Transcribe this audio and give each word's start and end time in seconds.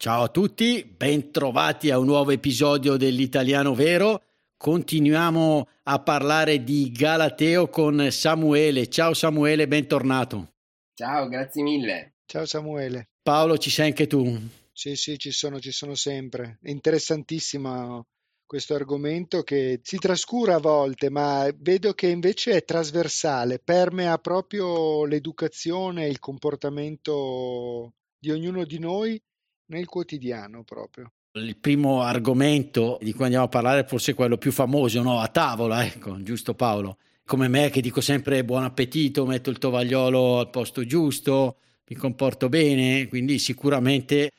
Ciao 0.00 0.22
a 0.22 0.28
tutti, 0.28 0.84
bentrovati 0.84 1.90
a 1.90 1.98
un 1.98 2.06
nuovo 2.06 2.30
episodio 2.30 2.96
dell'Italiano 2.96 3.74
Vero. 3.74 4.22
Continuiamo 4.56 5.66
a 5.82 5.98
parlare 5.98 6.62
di 6.62 6.92
Galateo 6.92 7.68
con 7.68 8.06
Samuele. 8.12 8.88
Ciao 8.88 9.12
Samuele, 9.12 9.66
bentornato. 9.66 10.52
Ciao, 10.94 11.26
grazie 11.26 11.64
mille. 11.64 12.18
Ciao 12.26 12.46
Samuele. 12.46 13.08
Paolo, 13.20 13.58
ci 13.58 13.70
sei 13.70 13.86
anche 13.86 14.06
tu? 14.06 14.38
Sì, 14.72 14.94
sì, 14.94 15.18
ci 15.18 15.32
sono, 15.32 15.58
ci 15.58 15.72
sono 15.72 15.96
sempre. 15.96 16.60
È 16.62 16.70
interessantissimo 16.70 18.06
questo 18.46 18.76
argomento 18.76 19.42
che 19.42 19.80
si 19.82 19.98
trascura 19.98 20.54
a 20.54 20.60
volte, 20.60 21.10
ma 21.10 21.50
vedo 21.56 21.92
che 21.94 22.06
invece 22.06 22.52
è 22.52 22.64
trasversale, 22.64 23.58
permea 23.58 24.16
proprio 24.18 25.04
l'educazione 25.06 26.04
e 26.04 26.08
il 26.08 26.20
comportamento 26.20 27.94
di 28.16 28.30
ognuno 28.30 28.64
di 28.64 28.78
noi 28.78 29.20
nel 29.68 29.86
quotidiano 29.86 30.62
proprio. 30.64 31.12
Il 31.32 31.56
primo 31.56 32.02
argomento 32.02 32.98
di 33.00 33.12
cui 33.12 33.24
andiamo 33.24 33.44
a 33.44 33.48
parlare 33.48 33.80
è 33.80 33.84
forse 33.84 34.14
quello 34.14 34.38
più 34.38 34.50
famoso, 34.50 35.02
no? 35.02 35.20
A 35.20 35.28
tavola, 35.28 35.84
ecco, 35.84 36.20
giusto 36.22 36.54
Paolo? 36.54 36.98
Come 37.24 37.48
me 37.48 37.68
che 37.70 37.80
dico 37.80 38.00
sempre 38.00 38.44
buon 38.44 38.64
appetito, 38.64 39.26
metto 39.26 39.50
il 39.50 39.58
tovagliolo 39.58 40.38
al 40.38 40.50
posto 40.50 40.84
giusto, 40.84 41.58
mi 41.88 41.96
comporto 41.96 42.48
bene, 42.48 43.06
quindi 43.08 43.38
sicuramente 43.38 44.32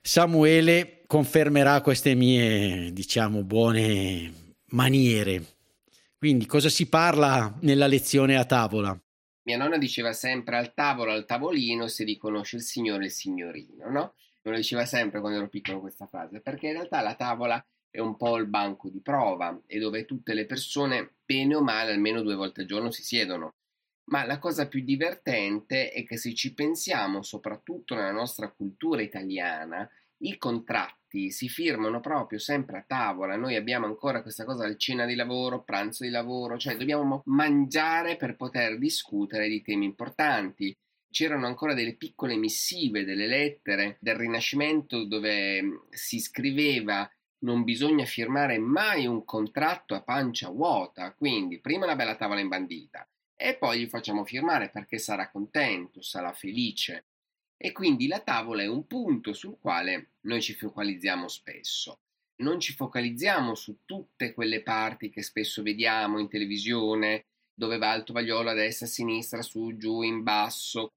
Samuele 0.00 1.04
confermerà 1.06 1.80
queste 1.80 2.14
mie, 2.14 2.92
diciamo, 2.92 3.44
buone 3.44 4.32
maniere. 4.70 5.44
Quindi 6.18 6.46
cosa 6.46 6.68
si 6.68 6.88
parla 6.88 7.56
nella 7.60 7.86
lezione 7.86 8.36
a 8.36 8.44
tavola? 8.44 9.00
Mia 9.44 9.56
nonna 9.56 9.78
diceva 9.78 10.12
sempre 10.12 10.56
al 10.56 10.74
tavolo, 10.74 11.12
al 11.12 11.24
tavolino, 11.24 11.86
si 11.86 12.04
riconosce 12.04 12.56
il 12.56 12.62
signore 12.62 13.04
e 13.04 13.06
il 13.06 13.12
signorino, 13.12 13.90
no? 13.90 14.14
Me 14.42 14.50
lo 14.50 14.56
diceva 14.56 14.84
sempre 14.84 15.20
quando 15.20 15.38
ero 15.38 15.48
piccolo 15.48 15.80
questa 15.80 16.06
frase, 16.06 16.40
perché 16.40 16.68
in 16.68 16.74
realtà 16.74 17.00
la 17.00 17.14
tavola 17.14 17.64
è 17.90 18.00
un 18.00 18.16
po' 18.16 18.36
il 18.36 18.46
banco 18.46 18.88
di 18.88 19.00
prova 19.00 19.60
e 19.66 19.78
dove 19.78 20.04
tutte 20.04 20.34
le 20.34 20.46
persone, 20.46 21.16
bene 21.24 21.54
o 21.54 21.62
male, 21.62 21.92
almeno 21.92 22.22
due 22.22 22.34
volte 22.34 22.62
al 22.62 22.66
giorno 22.66 22.90
si 22.90 23.02
siedono. 23.02 23.50
Ma 24.10 24.24
la 24.24 24.38
cosa 24.38 24.66
più 24.66 24.82
divertente 24.82 25.90
è 25.90 26.04
che 26.04 26.16
se 26.16 26.34
ci 26.34 26.54
pensiamo, 26.54 27.22
soprattutto 27.22 27.94
nella 27.94 28.10
nostra 28.10 28.50
cultura 28.50 29.02
italiana, 29.02 29.88
i 30.22 30.36
contratti 30.38 31.30
si 31.30 31.48
firmano 31.48 32.00
proprio 32.00 32.38
sempre 32.38 32.78
a 32.78 32.84
tavola. 32.86 33.36
Noi 33.36 33.56
abbiamo 33.56 33.86
ancora 33.86 34.22
questa 34.22 34.44
cosa 34.44 34.66
del 34.66 34.78
cena 34.78 35.04
di 35.04 35.14
lavoro, 35.14 35.62
pranzo 35.62 36.04
di 36.04 36.10
lavoro, 36.10 36.58
cioè 36.58 36.76
dobbiamo 36.76 37.22
mangiare 37.26 38.16
per 38.16 38.36
poter 38.36 38.78
discutere 38.78 39.48
di 39.48 39.62
temi 39.62 39.84
importanti 39.84 40.74
c'erano 41.12 41.46
ancora 41.46 41.74
delle 41.74 41.94
piccole 41.94 42.36
missive, 42.36 43.04
delle 43.04 43.28
lettere 43.28 43.98
del 44.00 44.16
Rinascimento 44.16 45.04
dove 45.04 45.62
mm, 45.62 45.76
si 45.90 46.18
scriveva 46.18 47.08
non 47.42 47.62
bisogna 47.62 48.04
firmare 48.04 48.58
mai 48.58 49.06
un 49.06 49.24
contratto 49.24 49.94
a 49.94 50.02
pancia 50.02 50.48
vuota, 50.48 51.12
quindi 51.14 51.60
prima 51.60 51.84
una 51.84 51.96
bella 51.96 52.16
tavola 52.16 52.40
imbandita 52.40 53.06
e 53.36 53.56
poi 53.56 53.80
gli 53.80 53.88
facciamo 53.88 54.24
firmare 54.24 54.70
perché 54.70 54.98
sarà 54.98 55.28
contento, 55.28 56.00
sarà 56.00 56.32
felice. 56.32 57.06
E 57.56 57.72
quindi 57.72 58.06
la 58.06 58.20
tavola 58.20 58.62
è 58.62 58.66
un 58.66 58.86
punto 58.86 59.32
sul 59.32 59.58
quale 59.60 60.12
noi 60.22 60.40
ci 60.40 60.54
focalizziamo 60.54 61.26
spesso. 61.26 61.98
Non 62.36 62.60
ci 62.60 62.72
focalizziamo 62.72 63.54
su 63.54 63.78
tutte 63.84 64.32
quelle 64.32 64.62
parti 64.62 65.10
che 65.10 65.22
spesso 65.22 65.62
vediamo 65.62 66.18
in 66.18 66.28
televisione, 66.28 67.26
dove 67.52 67.78
va 67.78 67.94
il 67.94 68.04
tovagliolo 68.04 68.50
a 68.50 68.54
destra, 68.54 68.86
a 68.86 68.88
sinistra, 68.88 69.42
su, 69.42 69.76
giù, 69.76 70.02
in 70.02 70.22
basso, 70.22 70.92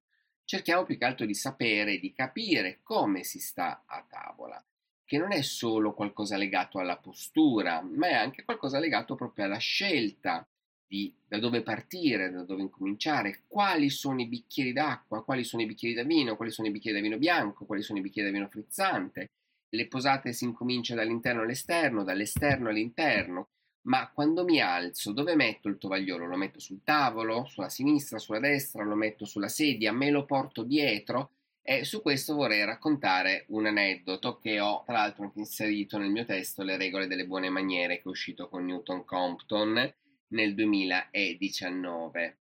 cerchiamo 0.45 0.85
più 0.85 0.97
che 0.97 1.06
altro 1.06 1.25
di 1.25 1.33
sapere, 1.33 2.00
di 2.00 2.13
capire 2.13 2.79
come 2.83 3.23
si 3.23 3.39
sta 3.39 3.83
a 3.85 4.06
tavola, 4.07 4.63
che 5.03 5.17
non 5.17 5.31
è 5.31 5.41
solo 5.41 5.94
qualcosa 5.94 6.38
legato 6.38 6.79
alla 6.79 6.97
postura, 6.97 7.81
ma 7.81 8.07
è 8.07 8.13
anche 8.13 8.45
qualcosa 8.45 8.79
legato 8.79 9.16
proprio 9.16 9.45
alla 9.45 9.57
scelta 9.57 10.47
di 10.88 11.13
da 11.28 11.39
dove 11.39 11.63
partire, 11.63 12.29
da 12.29 12.44
dove 12.44 12.61
incominciare, 12.61 13.44
quali 13.47 13.89
sono 13.89 14.22
i 14.22 14.28
bicchieri 14.28 14.72
d'acqua, 14.72 15.23
quali 15.23 15.44
sono 15.44 15.63
i 15.63 15.66
bicchieri 15.66 15.95
da 15.95 16.03
vino, 16.03 16.35
quali 16.35 16.51
sono 16.51 16.67
i 16.67 16.72
bicchieri 16.72 16.97
da 16.97 17.03
vino 17.03 17.17
bianco, 17.17 17.66
quali 17.66 17.81
sono 17.81 18.00
i 18.00 18.01
bicchieri 18.01 18.29
da 18.29 18.38
vino 18.38 18.50
frizzante. 18.50 19.28
Le 19.67 19.88
posate 19.88 20.31
si 20.31 20.45
incomincia 20.45 20.95
dall'interno 20.95 21.41
all'esterno, 21.41 22.03
dall'esterno 22.03 22.69
all'interno, 22.69 23.50
ma 23.85 24.09
quando 24.12 24.44
mi 24.44 24.59
alzo, 24.59 25.12
dove 25.12 25.35
metto 25.35 25.68
il 25.68 25.78
tovagliolo? 25.78 26.25
Lo 26.25 26.38
metto 26.38 26.59
sul 26.59 26.81
tavolo, 26.84 27.46
sulla 27.46 27.69
sinistra, 27.69 28.18
sulla 28.18 28.40
destra, 28.40 28.84
lo 28.84 28.96
metto 28.96 29.25
sulla 29.25 29.47
sedia, 29.47 29.91
me 29.91 30.09
lo 30.09 30.25
porto 30.25 30.63
dietro? 30.63 31.31
E 31.62 31.84
su 31.84 32.01
questo 32.01 32.35
vorrei 32.35 32.63
raccontare 32.63 33.46
un 33.50 33.66
aneddoto 33.66 34.38
che 34.38 34.59
ho 34.59 34.84
tra 34.85 34.94
l'altro 34.96 35.23
anche 35.23 35.40
inserito 35.40 35.97
nel 35.97 36.12
mio 36.12 36.23
testo 36.25 36.62
Le 36.62 36.78
regole 36.78 37.07
delle 37.07 37.25
buone 37.25 37.50
maniere 37.50 37.97
che 37.97 38.03
è 38.03 38.07
uscito 38.07 38.47
con 38.50 38.66
Newton 38.66 39.03
Compton 39.03 39.94
nel 40.28 40.53
2019. 40.53 42.38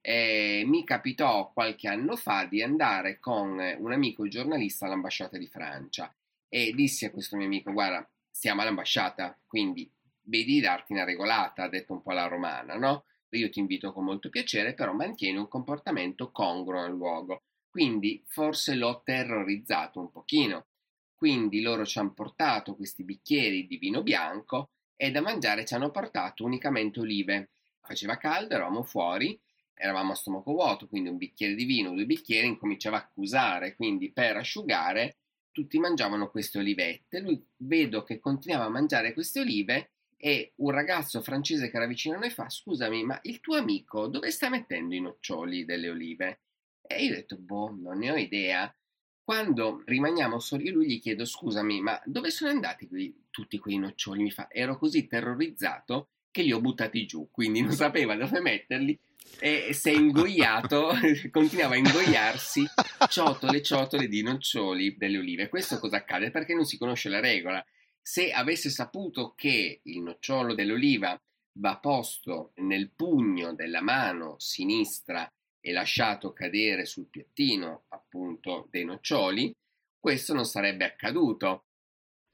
E 0.00 0.62
mi 0.66 0.84
capitò 0.84 1.52
qualche 1.52 1.88
anno 1.88 2.16
fa 2.16 2.44
di 2.46 2.62
andare 2.62 3.18
con 3.18 3.58
un 3.58 3.92
amico 3.92 4.28
giornalista 4.28 4.86
all'ambasciata 4.86 5.36
di 5.36 5.48
Francia 5.48 6.14
e 6.48 6.72
dissi 6.74 7.04
a 7.04 7.10
questo 7.10 7.36
mio 7.36 7.46
amico 7.46 7.72
guarda 7.72 8.08
siamo 8.30 8.60
all'ambasciata 8.60 9.36
quindi 9.46 9.90
vedi 10.26 10.54
di 10.54 10.60
darti 10.60 10.92
una 10.92 11.04
regolata, 11.04 11.64
ha 11.64 11.68
detto 11.68 11.92
un 11.92 12.02
po' 12.02 12.12
la 12.12 12.26
romana, 12.26 12.76
no? 12.76 13.04
Io 13.30 13.50
ti 13.50 13.58
invito 13.58 13.92
con 13.92 14.04
molto 14.04 14.28
piacere, 14.30 14.74
però 14.74 14.92
mantieni 14.92 15.36
un 15.38 15.48
comportamento 15.48 16.30
congruo 16.30 16.82
al 16.82 16.92
luogo. 16.92 17.42
Quindi 17.68 18.22
forse 18.26 18.74
l'ho 18.74 19.02
terrorizzato 19.04 20.00
un 20.00 20.10
pochino. 20.10 20.66
Quindi 21.14 21.60
loro 21.60 21.84
ci 21.84 21.98
hanno 21.98 22.14
portato 22.14 22.76
questi 22.76 23.04
bicchieri 23.04 23.66
di 23.66 23.76
vino 23.76 24.02
bianco 24.02 24.70
e 24.96 25.10
da 25.10 25.20
mangiare 25.20 25.64
ci 25.64 25.74
hanno 25.74 25.90
portato 25.90 26.44
unicamente 26.44 27.00
olive. 27.00 27.50
Faceva 27.80 28.16
caldo, 28.16 28.54
eravamo 28.54 28.82
fuori, 28.82 29.38
eravamo 29.74 30.12
a 30.12 30.14
stomaco 30.14 30.52
vuoto, 30.52 30.88
quindi 30.88 31.08
un 31.08 31.16
bicchiere 31.16 31.54
di 31.54 31.64
vino, 31.64 31.92
due 31.92 32.06
bicchieri, 32.06 32.46
incominciava 32.46 32.96
a 32.96 33.00
accusare, 33.00 33.74
quindi 33.74 34.10
per 34.10 34.36
asciugare 34.36 35.16
tutti 35.52 35.78
mangiavano 35.78 36.30
queste 36.30 36.58
olivette. 36.58 37.20
Lui 37.20 37.42
vedo 37.56 38.02
che 38.02 38.18
continuava 38.18 38.64
a 38.64 38.70
mangiare 38.70 39.12
queste 39.12 39.40
olive 39.40 39.92
e 40.16 40.52
un 40.56 40.70
ragazzo 40.70 41.20
francese 41.20 41.70
che 41.70 41.76
era 41.76 41.86
vicino 41.86 42.16
a 42.16 42.18
noi 42.18 42.30
fa 42.30 42.48
scusami 42.48 43.04
ma 43.04 43.18
il 43.24 43.40
tuo 43.40 43.56
amico 43.56 44.06
dove 44.06 44.30
sta 44.30 44.48
mettendo 44.48 44.94
i 44.94 45.00
noccioli 45.00 45.64
delle 45.64 45.90
olive? 45.90 46.40
E 46.80 47.04
io 47.04 47.12
ho 47.12 47.14
detto 47.16 47.36
boh 47.36 47.74
non 47.78 47.98
ne 47.98 48.10
ho 48.10 48.16
idea 48.16 48.74
quando 49.22 49.82
rimaniamo 49.84 50.38
soli 50.38 50.70
lui 50.70 50.86
gli 50.86 51.00
chiedo 51.00 51.24
scusami 51.24 51.80
ma 51.80 52.00
dove 52.04 52.30
sono 52.30 52.50
andati 52.50 52.86
qui, 52.86 53.26
tutti 53.30 53.58
quei 53.58 53.76
noccioli? 53.76 54.22
Mi 54.22 54.30
fa 54.30 54.48
ero 54.50 54.78
così 54.78 55.06
terrorizzato 55.06 56.08
che 56.30 56.42
li 56.42 56.52
ho 56.52 56.60
buttati 56.60 57.06
giù 57.06 57.28
quindi 57.30 57.60
non 57.60 57.72
sapeva 57.72 58.14
dove 58.16 58.40
metterli 58.40 58.98
e 59.38 59.74
si 59.74 59.90
è 59.90 59.92
ingoiato, 59.92 60.92
continuava 61.30 61.74
a 61.74 61.78
ingoiarsi 61.78 62.64
ciotole 63.08 63.60
ciotole 63.62 64.08
di 64.08 64.22
noccioli 64.22 64.96
delle 64.96 65.18
olive. 65.18 65.48
Questo 65.48 65.78
cosa 65.78 65.98
accade? 65.98 66.30
Perché 66.30 66.54
non 66.54 66.64
si 66.64 66.78
conosce 66.78 67.08
la 67.08 67.20
regola 67.20 67.62
se 68.08 68.30
avesse 68.30 68.70
saputo 68.70 69.34
che 69.34 69.80
il 69.82 70.00
nocciolo 70.00 70.54
dell'oliva 70.54 71.20
va 71.58 71.78
posto 71.78 72.52
nel 72.58 72.92
pugno 72.94 73.52
della 73.52 73.82
mano 73.82 74.36
sinistra 74.38 75.28
e 75.60 75.72
lasciato 75.72 76.32
cadere 76.32 76.84
sul 76.84 77.08
piattino 77.08 77.86
appunto 77.88 78.68
dei 78.70 78.84
noccioli, 78.84 79.52
questo 79.98 80.34
non 80.34 80.44
sarebbe 80.44 80.84
accaduto. 80.84 81.64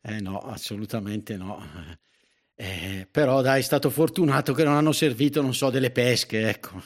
Eh 0.03 0.21
no, 0.21 0.41
assolutamente 0.41 1.39
no. 1.39 1.67
Eh, 2.55 3.09
però 3.11 3.41
dai, 3.41 3.61
è 3.61 3.63
stato 3.63 3.89
fortunato 3.89 4.53
che 4.53 4.65
non 4.65 4.75
hanno 4.75 4.93
servito, 4.93 5.41
non 5.41 5.55
so, 5.55 5.71
delle 5.71 5.91
pesche, 5.91 6.51
ecco, 6.51 6.83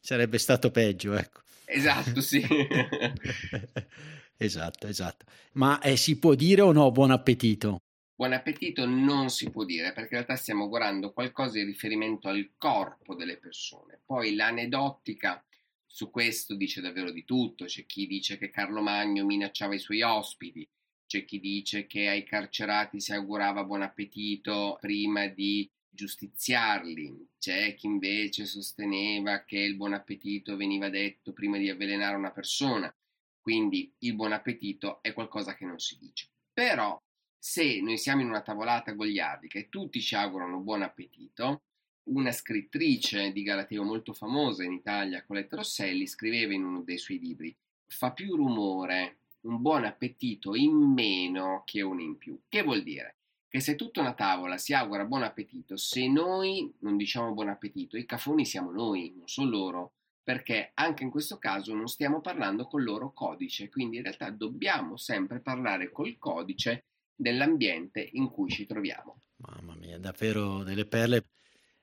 sarebbe 0.00 0.36
stato 0.36 0.70
peggio, 0.70 1.14
ecco. 1.14 1.40
Esatto, 1.64 2.20
sì. 2.20 2.44
esatto, 4.36 4.86
esatto. 4.86 5.24
Ma 5.52 5.80
eh, 5.80 5.96
si 5.96 6.18
può 6.18 6.34
dire 6.34 6.60
o 6.60 6.72
no 6.72 6.90
buon 6.90 7.10
appetito? 7.10 7.80
Buon 8.18 8.32
appetito 8.32 8.84
non 8.84 9.30
si 9.30 9.48
può 9.48 9.64
dire 9.64 9.92
perché 9.92 10.16
in 10.16 10.22
realtà 10.24 10.34
stiamo 10.34 10.66
guardando 10.66 11.12
qualcosa 11.12 11.60
in 11.60 11.66
riferimento 11.66 12.26
al 12.26 12.50
corpo 12.56 13.14
delle 13.14 13.36
persone. 13.36 14.00
Poi 14.04 14.34
l'aneddotica 14.34 15.40
su 15.86 16.10
questo 16.10 16.56
dice 16.56 16.80
davvero 16.80 17.12
di 17.12 17.24
tutto. 17.24 17.66
C'è 17.66 17.86
chi 17.86 18.08
dice 18.08 18.36
che 18.36 18.50
Carlo 18.50 18.82
Magno 18.82 19.24
minacciava 19.24 19.76
i 19.76 19.78
suoi 19.78 20.02
ospiti, 20.02 20.68
c'è 21.06 21.24
chi 21.24 21.38
dice 21.38 21.86
che 21.86 22.08
ai 22.08 22.24
carcerati 22.24 22.98
si 22.98 23.12
augurava 23.12 23.62
buon 23.62 23.82
appetito 23.82 24.78
prima 24.80 25.28
di 25.28 25.70
giustiziarli, 25.88 27.24
c'è 27.38 27.76
chi 27.76 27.86
invece 27.86 28.46
sosteneva 28.46 29.44
che 29.44 29.60
il 29.60 29.76
buon 29.76 29.92
appetito 29.92 30.56
veniva 30.56 30.88
detto 30.88 31.32
prima 31.32 31.56
di 31.56 31.70
avvelenare 31.70 32.16
una 32.16 32.32
persona, 32.32 32.92
quindi 33.40 33.94
il 33.98 34.16
buon 34.16 34.32
appetito 34.32 35.00
è 35.02 35.12
qualcosa 35.12 35.54
che 35.54 35.64
non 35.64 35.78
si 35.78 35.96
dice. 36.00 36.26
Però 36.52 37.00
se 37.38 37.80
noi 37.80 37.96
siamo 37.96 38.22
in 38.22 38.28
una 38.28 38.42
tavolata 38.42 38.92
goliardica 38.92 39.58
e 39.58 39.68
tutti 39.68 40.00
ci 40.00 40.14
augurano 40.16 40.58
buon 40.58 40.82
appetito, 40.82 41.62
una 42.08 42.32
scrittrice 42.32 43.32
di 43.32 43.42
Galateo 43.42 43.84
molto 43.84 44.12
famosa 44.12 44.64
in 44.64 44.72
Italia, 44.72 45.24
Colette 45.24 45.56
Rosselli, 45.56 46.06
scriveva 46.06 46.54
in 46.54 46.64
uno 46.64 46.82
dei 46.82 46.98
suoi 46.98 47.18
libri: 47.18 47.54
Fa 47.86 48.12
più 48.12 48.34
rumore 48.34 49.18
un 49.42 49.60
buon 49.60 49.84
appetito 49.84 50.54
in 50.54 50.74
meno 50.74 51.62
che 51.64 51.82
uno 51.82 52.00
in 52.00 52.18
più. 52.18 52.40
Che 52.48 52.62
vuol 52.62 52.82
dire? 52.82 53.16
Che 53.48 53.60
se 53.60 53.76
tutta 53.76 54.00
una 54.00 54.14
tavola 54.14 54.58
si 54.58 54.74
augura 54.74 55.04
buon 55.04 55.22
appetito, 55.22 55.76
se 55.76 56.08
noi 56.08 56.74
non 56.80 56.96
diciamo 56.96 57.32
buon 57.32 57.48
appetito, 57.48 57.96
i 57.96 58.04
cafoni 58.04 58.44
siamo 58.44 58.70
noi, 58.70 59.14
non 59.16 59.28
sono 59.28 59.48
loro, 59.48 59.92
perché 60.22 60.72
anche 60.74 61.04
in 61.04 61.10
questo 61.10 61.38
caso 61.38 61.72
non 61.72 61.86
stiamo 61.86 62.20
parlando 62.20 62.66
col 62.66 62.84
loro 62.84 63.12
codice, 63.12 63.70
quindi 63.70 63.96
in 63.96 64.02
realtà 64.02 64.28
dobbiamo 64.30 64.96
sempre 64.98 65.40
parlare 65.40 65.90
col 65.90 66.18
codice 66.18 66.84
dell'ambiente 67.18 68.08
in 68.12 68.30
cui 68.30 68.48
ci 68.48 68.64
troviamo. 68.64 69.22
Mamma 69.36 69.74
mia, 69.74 69.98
davvero 69.98 70.62
delle 70.62 70.86
perle. 70.86 71.24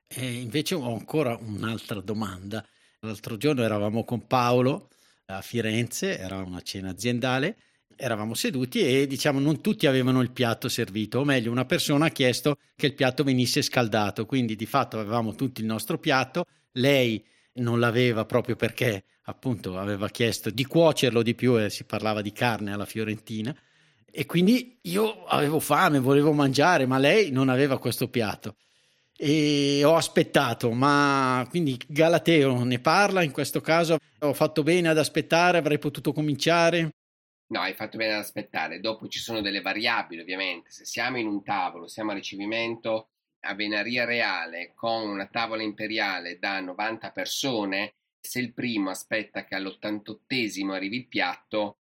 E 0.08 0.34
invece 0.34 0.76
ho 0.76 0.94
ancora 0.94 1.38
un'altra 1.40 2.00
domanda. 2.00 2.66
L'altro 3.02 3.38
giorno 3.38 3.64
eravamo 3.64 4.04
con 4.04 4.26
Paolo 4.26 4.90
a 5.26 5.42
Firenze, 5.42 6.18
era 6.18 6.38
una 6.38 6.62
cena 6.62 6.92
aziendale, 6.92 7.58
eravamo 7.96 8.34
seduti 8.34 8.82
e 8.82 9.08
diciamo 9.08 9.40
non 9.40 9.62
tutti 9.62 9.88
avevano 9.88 10.22
il 10.22 10.32
piatto 10.32 10.70
servito, 10.70 11.20
o 11.20 11.24
meglio 11.24 11.52
una 11.52 11.66
persona 11.66 12.06
ha 12.06 12.10
chiesto 12.10 12.58
che 12.76 12.88
il 12.88 12.94
piatto 12.94 13.24
venisse 13.24 13.62
scaldato, 13.62 14.26
quindi 14.26 14.56
di 14.56 14.66
fatto 14.66 15.00
avevamo 15.00 15.36
tutti 15.36 15.62
il 15.62 15.68
nostro 15.68 15.98
piatto, 15.98 16.46
lei 16.74 17.24
non 17.54 17.80
l'aveva 17.80 18.26
proprio 18.26 18.56
perché 18.56 19.06
appunto 19.24 19.78
aveva 19.78 20.10
chiesto 20.10 20.50
di 20.50 20.66
cuocerlo 20.66 21.22
di 21.24 21.36
più 21.36 21.60
e 21.60 21.70
si 21.70 21.84
parlava 21.84 22.22
di 22.22 22.32
carne 22.32 22.74
alla 22.74 22.86
fiorentina 22.86 23.56
e 24.16 24.26
quindi 24.26 24.80
io 24.84 25.26
avevo 25.26 25.60
fame, 25.60 26.00
volevo 26.00 26.32
mangiare, 26.32 26.86
ma 26.86 26.98
lei 26.98 27.32
non 27.32 27.50
aveva 27.50 27.78
questo 27.78 28.08
piatto 28.08 28.56
e 29.18 29.82
ho 29.84 29.96
aspettato, 29.96 30.72
ma 30.72 31.46
quindi 31.50 31.80
Galateo 31.86 32.64
ne 32.64 32.80
parla 32.80 33.24
in 33.24 33.32
questo 33.32 33.60
caso? 33.60 33.98
Ho 34.20 34.34
fatto 34.34 34.64
bene 34.64 34.90
ad 34.90 34.98
aspettare, 34.98 35.58
avrei 35.58 35.80
potuto 35.80 36.14
cominciare? 36.14 36.92
No, 37.48 37.60
hai 37.60 37.74
fatto 37.74 37.98
bene 37.98 38.14
ad 38.14 38.22
aspettare. 38.22 38.80
Dopo 38.80 39.08
ci 39.08 39.20
sono 39.20 39.42
delle 39.42 39.62
variabili, 39.62 40.22
ovviamente. 40.22 40.72
Se 40.72 40.86
siamo 40.86 41.18
in 41.18 41.28
un 41.28 41.44
tavolo, 41.44 41.88
siamo 41.88 42.12
a 42.12 42.16
ricevimento 42.16 43.10
a 43.42 43.54
Venaria 43.54 44.04
Reale 44.06 44.72
con 44.74 45.08
una 45.08 45.28
tavola 45.28 45.62
imperiale 45.62 46.40
da 46.40 46.60
90 46.60 47.12
persone, 47.12 47.94
se 48.20 48.40
il 48.40 48.54
primo 48.54 48.90
aspetta 48.90 49.46
che 49.46 49.56
all'ottantottesimo 49.56 50.74
arrivi 50.74 50.98
il 50.98 51.08
piatto, 51.08 51.78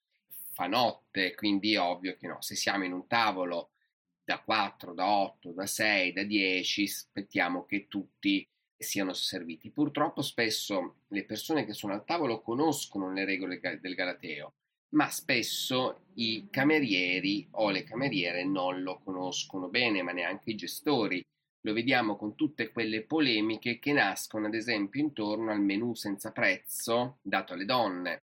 fa 0.54 0.68
notte, 0.68 1.36
quindi 1.36 1.74
è 1.74 1.80
ovvio 1.80 2.16
che 2.16 2.28
no. 2.28 2.42
Se 2.42 2.56
siamo 2.56 2.86
in 2.86 2.94
un 2.94 3.08
tavolo 3.08 3.72
da 4.24 4.40
4, 4.40 4.94
da 4.94 5.08
8, 5.08 5.52
da 5.52 5.66
6, 5.66 6.14
da 6.14 6.24
10, 6.24 6.84
aspettiamo 6.84 7.66
che 7.66 7.88
tutti 7.88 8.48
siano 8.78 9.14
serviti. 9.14 9.72
Purtroppo 9.72 10.22
spesso 10.22 10.98
le 11.08 11.26
persone 11.26 11.66
che 11.66 11.74
sono 11.74 11.94
al 11.94 12.06
tavolo 12.06 12.42
conoscono 12.42 13.12
le 13.12 13.26
regole 13.26 13.60
del 13.60 13.96
Galateo, 13.96 14.54
ma 14.90 15.10
spesso 15.10 16.06
i 16.16 16.48
camerieri 16.50 17.48
o 17.52 17.72
le 17.72 17.84
cameriere 17.84 18.44
non 18.44 18.82
lo 18.84 19.02
conoscono 19.04 19.70
bene, 19.70 20.04
ma 20.04 20.12
neanche 20.12 20.52
i 20.52 20.56
gestori. 20.56 21.22
Lo 21.62 21.74
vediamo 21.74 22.18
con 22.18 22.36
tutte 22.36 22.72
quelle 22.72 23.04
polemiche 23.04 23.80
che 23.80 23.94
nascono, 23.94 24.48
ad 24.48 24.54
esempio, 24.54 25.02
intorno 25.02 25.52
al 25.52 25.62
menù 25.62 25.96
senza 25.96 26.32
prezzo 26.32 27.20
dato 27.22 27.54
alle 27.54 27.66
donne. 27.66 28.24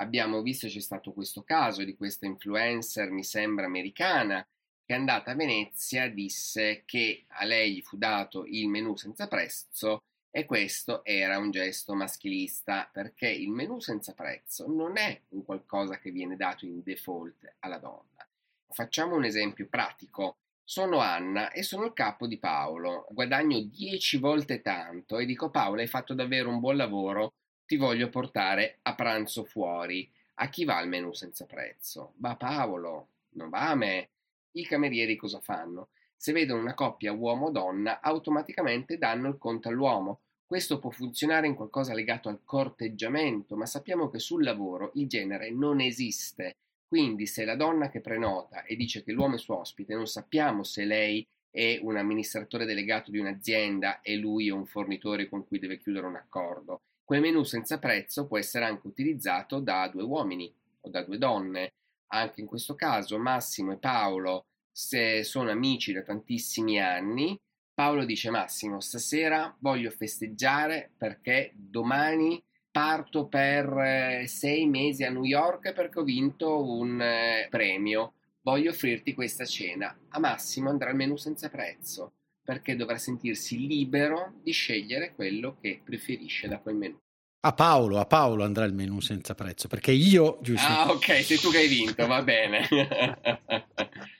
Abbiamo 0.00 0.40
visto 0.40 0.66
c'è 0.66 0.80
stato 0.80 1.12
questo 1.12 1.42
caso 1.42 1.84
di 1.84 1.94
questa 1.94 2.24
influencer, 2.24 3.10
mi 3.10 3.22
sembra 3.22 3.66
americana, 3.66 4.42
che 4.82 4.94
è 4.94 4.98
andata 4.98 5.32
a 5.32 5.34
Venezia 5.34 6.08
disse 6.08 6.84
che 6.86 7.26
a 7.28 7.44
lei 7.44 7.74
gli 7.74 7.82
fu 7.82 7.98
dato 7.98 8.44
il 8.46 8.66
menù 8.68 8.96
senza 8.96 9.28
prezzo 9.28 9.98
e 10.30 10.46
questo 10.46 11.04
era 11.04 11.36
un 11.36 11.50
gesto 11.50 11.94
maschilista 11.94 12.88
perché 12.90 13.28
il 13.28 13.50
menù 13.50 13.78
senza 13.78 14.14
prezzo 14.14 14.66
non 14.66 14.96
è 14.96 15.20
un 15.28 15.44
qualcosa 15.44 15.98
che 15.98 16.10
viene 16.10 16.34
dato 16.34 16.64
in 16.64 16.82
default 16.82 17.56
alla 17.58 17.78
donna. 17.78 18.26
Facciamo 18.72 19.16
un 19.16 19.24
esempio 19.24 19.68
pratico. 19.68 20.38
Sono 20.64 20.98
Anna 20.98 21.50
e 21.50 21.62
sono 21.62 21.84
il 21.84 21.92
capo 21.92 22.26
di 22.26 22.38
Paolo. 22.38 23.06
Guadagno 23.10 23.60
10 23.60 24.16
volte 24.16 24.62
tanto 24.62 25.18
e 25.18 25.26
dico 25.26 25.50
Paolo 25.50 25.80
hai 25.82 25.88
fatto 25.88 26.14
davvero 26.14 26.48
un 26.48 26.60
buon 26.60 26.76
lavoro, 26.76 27.34
ti 27.70 27.76
voglio 27.76 28.08
portare 28.08 28.78
a 28.82 28.96
pranzo 28.96 29.44
fuori. 29.44 30.10
A 30.40 30.48
chi 30.48 30.64
va 30.64 30.80
il 30.80 30.88
menù 30.88 31.12
senza 31.12 31.46
prezzo? 31.46 32.14
Va 32.16 32.34
Paolo, 32.34 33.10
non 33.34 33.48
va 33.48 33.68
a 33.68 33.76
me. 33.76 34.08
I 34.56 34.66
camerieri 34.66 35.14
cosa 35.14 35.38
fanno? 35.38 35.90
Se 36.16 36.32
vedono 36.32 36.62
una 36.62 36.74
coppia 36.74 37.12
uomo-donna, 37.12 38.00
automaticamente 38.00 38.98
danno 38.98 39.28
il 39.28 39.38
conto 39.38 39.68
all'uomo. 39.68 40.22
Questo 40.44 40.80
può 40.80 40.90
funzionare 40.90 41.46
in 41.46 41.54
qualcosa 41.54 41.94
legato 41.94 42.28
al 42.28 42.40
corteggiamento, 42.42 43.54
ma 43.54 43.66
sappiamo 43.66 44.10
che 44.10 44.18
sul 44.18 44.42
lavoro 44.42 44.90
il 44.94 45.06
genere 45.06 45.52
non 45.52 45.80
esiste. 45.80 46.56
Quindi 46.88 47.28
se 47.28 47.44
la 47.44 47.54
donna 47.54 47.88
che 47.88 48.00
prenota 48.00 48.64
e 48.64 48.74
dice 48.74 49.04
che 49.04 49.12
l'uomo 49.12 49.36
è 49.36 49.38
suo 49.38 49.60
ospite, 49.60 49.94
non 49.94 50.08
sappiamo 50.08 50.64
se 50.64 50.84
lei 50.84 51.24
è 51.48 51.78
un 51.80 51.96
amministratore 51.96 52.64
delegato 52.64 53.12
di 53.12 53.18
un'azienda 53.18 54.00
e 54.00 54.16
lui 54.16 54.48
è 54.48 54.52
un 54.52 54.66
fornitore 54.66 55.28
con 55.28 55.46
cui 55.46 55.60
deve 55.60 55.78
chiudere 55.78 56.06
un 56.06 56.16
accordo. 56.16 56.80
Quel 57.10 57.22
menù 57.22 57.42
senza 57.42 57.80
prezzo 57.80 58.28
può 58.28 58.38
essere 58.38 58.66
anche 58.66 58.86
utilizzato 58.86 59.58
da 59.58 59.88
due 59.88 60.04
uomini 60.04 60.48
o 60.82 60.90
da 60.90 61.02
due 61.02 61.18
donne. 61.18 61.72
Anche 62.12 62.40
in 62.40 62.46
questo 62.46 62.76
caso 62.76 63.18
Massimo 63.18 63.72
e 63.72 63.78
Paolo 63.78 64.44
se 64.70 65.24
sono 65.24 65.50
amici 65.50 65.92
da 65.92 66.02
tantissimi 66.02 66.80
anni. 66.80 67.36
Paolo 67.74 68.04
dice 68.04 68.30
Massimo, 68.30 68.78
stasera 68.78 69.52
voglio 69.58 69.90
festeggiare 69.90 70.92
perché 70.96 71.50
domani 71.52 72.40
parto 72.70 73.26
per 73.26 73.66
eh, 73.76 74.26
sei 74.28 74.68
mesi 74.68 75.02
a 75.02 75.10
New 75.10 75.24
York 75.24 75.72
perché 75.72 75.98
ho 75.98 76.04
vinto 76.04 76.62
un 76.64 77.02
eh, 77.02 77.48
premio. 77.50 78.12
Voglio 78.42 78.70
offrirti 78.70 79.14
questa 79.14 79.44
cena. 79.46 79.98
A 80.10 80.20
Massimo 80.20 80.70
andrà 80.70 80.90
il 80.90 80.96
menù 80.96 81.16
senza 81.16 81.48
prezzo 81.48 82.12
perché 82.50 82.74
dovrà 82.74 82.98
sentirsi 82.98 83.64
libero 83.64 84.40
di 84.42 84.50
scegliere 84.50 85.14
quello 85.14 85.56
che 85.60 85.80
preferisce 85.84 86.48
da 86.48 86.58
quel 86.58 86.74
menù. 86.74 86.98
A 87.46 87.52
Paolo, 87.52 88.00
a 88.00 88.06
Paolo 88.06 88.42
andrà 88.42 88.64
il 88.64 88.74
menù 88.74 88.98
senza 88.98 89.36
prezzo, 89.36 89.68
perché 89.68 89.92
io, 89.92 90.36
giusto? 90.42 90.66
Ah, 90.66 90.90
ok, 90.90 91.22
sei 91.22 91.38
tu 91.38 91.48
che 91.52 91.58
hai 91.58 91.68
vinto, 91.68 92.04
va 92.08 92.20
bene. 92.24 92.66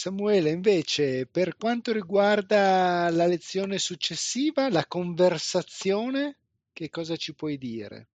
Samuele, 0.00 0.48
invece, 0.48 1.26
per 1.26 1.58
quanto 1.58 1.92
riguarda 1.92 3.10
la 3.10 3.26
lezione 3.26 3.76
successiva, 3.76 4.70
la 4.70 4.86
conversazione, 4.86 6.38
che 6.72 6.88
cosa 6.88 7.16
ci 7.16 7.34
puoi 7.34 7.58
dire? 7.58 8.08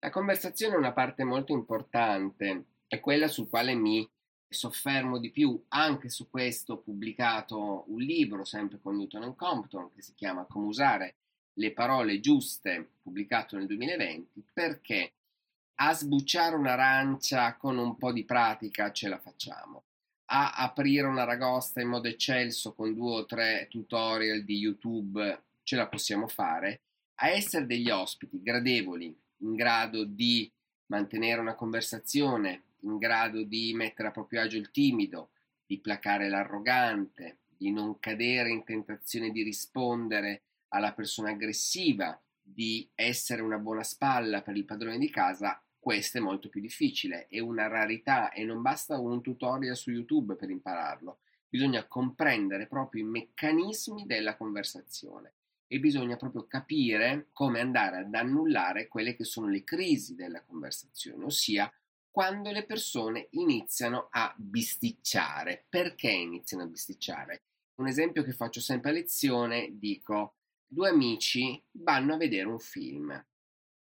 La 0.00 0.10
conversazione 0.10 0.74
è 0.74 0.76
una 0.76 0.92
parte 0.92 1.24
molto 1.24 1.54
importante, 1.54 2.64
è 2.86 3.00
quella 3.00 3.26
sul 3.26 3.48
quale 3.48 3.74
mi 3.74 4.06
soffermo 4.46 5.16
di 5.18 5.30
più. 5.30 5.64
Anche 5.68 6.10
su 6.10 6.28
questo 6.28 6.74
ho 6.74 6.78
pubblicato 6.82 7.84
un 7.86 8.02
libro, 8.02 8.44
sempre 8.44 8.78
con 8.78 8.96
Newton 8.96 9.34
Compton, 9.34 9.94
che 9.94 10.02
si 10.02 10.12
chiama 10.14 10.44
Come 10.44 10.66
usare 10.66 11.14
le 11.54 11.72
parole 11.72 12.20
giuste, 12.20 12.86
pubblicato 13.00 13.56
nel 13.56 13.64
2020, 13.64 14.44
perché 14.52 15.12
a 15.76 15.94
sbucciare 15.94 16.54
un'arancia 16.54 17.56
con 17.56 17.78
un 17.78 17.96
po' 17.96 18.12
di 18.12 18.26
pratica 18.26 18.92
ce 18.92 19.08
la 19.08 19.18
facciamo 19.18 19.84
a 20.32 20.52
aprire 20.52 21.06
una 21.06 21.24
ragosta 21.24 21.80
in 21.80 21.88
modo 21.88 22.06
eccelso 22.06 22.72
con 22.72 22.94
due 22.94 23.20
o 23.20 23.26
tre 23.26 23.66
tutorial 23.68 24.44
di 24.44 24.58
YouTube, 24.58 25.42
ce 25.64 25.76
la 25.76 25.88
possiamo 25.88 26.28
fare, 26.28 26.82
a 27.16 27.28
essere 27.28 27.66
degli 27.66 27.90
ospiti 27.90 28.40
gradevoli, 28.40 29.14
in 29.38 29.54
grado 29.54 30.04
di 30.04 30.50
mantenere 30.86 31.40
una 31.40 31.56
conversazione, 31.56 32.62
in 32.82 32.96
grado 32.98 33.42
di 33.42 33.72
mettere 33.74 34.08
a 34.08 34.12
proprio 34.12 34.42
agio 34.42 34.56
il 34.56 34.70
timido, 34.70 35.30
di 35.66 35.80
placare 35.80 36.28
l'arrogante, 36.28 37.38
di 37.48 37.72
non 37.72 37.98
cadere 37.98 38.50
in 38.50 38.62
tentazione 38.62 39.30
di 39.30 39.42
rispondere 39.42 40.42
alla 40.68 40.92
persona 40.92 41.30
aggressiva, 41.30 42.18
di 42.40 42.88
essere 42.94 43.42
una 43.42 43.58
buona 43.58 43.82
spalla 43.82 44.42
per 44.42 44.56
il 44.56 44.64
padrone 44.64 44.98
di 44.98 45.10
casa, 45.10 45.60
questo 45.80 46.18
è 46.18 46.20
molto 46.20 46.48
più 46.48 46.60
difficile, 46.60 47.26
è 47.28 47.40
una 47.40 47.66
rarità 47.66 48.30
e 48.30 48.44
non 48.44 48.62
basta 48.62 48.98
un 48.98 49.22
tutorial 49.22 49.76
su 49.76 49.90
YouTube 49.90 50.36
per 50.36 50.50
impararlo, 50.50 51.20
bisogna 51.48 51.86
comprendere 51.86 52.66
proprio 52.68 53.02
i 53.02 53.06
meccanismi 53.06 54.04
della 54.06 54.36
conversazione 54.36 55.32
e 55.66 55.80
bisogna 55.80 56.16
proprio 56.16 56.46
capire 56.46 57.28
come 57.32 57.60
andare 57.60 57.98
ad 57.98 58.14
annullare 58.14 58.88
quelle 58.88 59.16
che 59.16 59.24
sono 59.24 59.48
le 59.48 59.64
crisi 59.64 60.14
della 60.14 60.42
conversazione, 60.42 61.24
ossia 61.24 61.72
quando 62.10 62.50
le 62.50 62.66
persone 62.66 63.28
iniziano 63.30 64.08
a 64.10 64.34
bisticciare. 64.36 65.64
Perché 65.68 66.10
iniziano 66.10 66.64
a 66.64 66.66
bisticciare? 66.66 67.44
Un 67.76 67.86
esempio 67.86 68.22
che 68.24 68.32
faccio 68.32 68.60
sempre 68.60 68.90
a 68.90 68.94
lezione, 68.94 69.70
dico, 69.78 70.34
due 70.66 70.88
amici 70.88 71.62
vanno 71.70 72.14
a 72.14 72.18
vedere 72.18 72.48
un 72.48 72.58
film. 72.58 73.26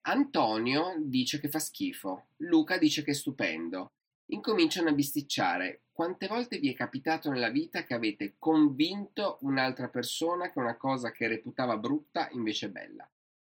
Antonio 0.06 0.96
dice 0.98 1.40
che 1.40 1.48
fa 1.48 1.58
schifo, 1.58 2.26
Luca 2.38 2.76
dice 2.76 3.02
che 3.02 3.12
è 3.12 3.14
stupendo. 3.14 3.92
Incominciano 4.26 4.90
a 4.90 4.92
bisticciare. 4.92 5.84
Quante 5.92 6.26
volte 6.26 6.58
vi 6.58 6.70
è 6.70 6.74
capitato 6.74 7.30
nella 7.30 7.48
vita 7.48 7.84
che 7.84 7.94
avete 7.94 8.34
convinto 8.38 9.38
un'altra 9.42 9.88
persona 9.88 10.50
che 10.50 10.58
una 10.58 10.76
cosa 10.76 11.10
che 11.10 11.26
reputava 11.26 11.78
brutta 11.78 12.28
invece 12.32 12.66
è 12.66 12.70
bella? 12.70 13.08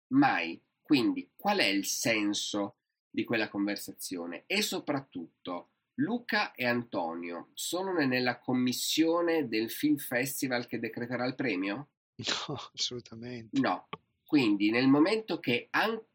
Mai. 0.09 0.61
Quindi, 0.81 1.31
qual 1.35 1.57
è 1.59 1.65
il 1.65 1.85
senso 1.85 2.75
di 3.09 3.23
quella 3.23 3.49
conversazione? 3.49 4.43
E 4.45 4.61
soprattutto, 4.61 5.69
Luca 5.95 6.53
e 6.53 6.65
Antonio 6.65 7.49
sono 7.53 7.93
nella 7.93 8.37
commissione 8.37 9.47
del 9.47 9.71
film 9.71 9.97
festival 9.97 10.67
che 10.67 10.79
decreterà 10.79 11.25
il 11.25 11.35
premio? 11.35 11.87
No, 12.47 12.57
assolutamente. 12.73 13.59
No. 13.59 13.87
Quindi, 14.23 14.69
nel 14.69 14.87
momento 14.87 15.39
che 15.39 15.67
anche 15.71 16.11